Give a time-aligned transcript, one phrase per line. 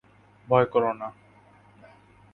[0.47, 1.07] ভয় কোরো না।